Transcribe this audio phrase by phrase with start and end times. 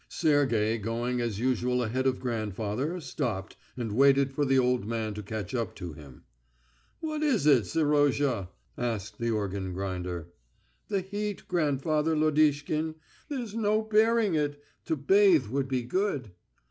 [0.09, 5.21] Sergey, going as usual ahead of grandfather, stopped, and waited for the old man to
[5.21, 6.23] catch up to him.
[7.01, 10.33] "What is it, Serozha?" asked the organ grinder.
[10.87, 12.95] "The heat, grandfather Lodishkin...
[13.29, 14.59] there's no bearing it!
[14.85, 16.31] To bathe would be good...."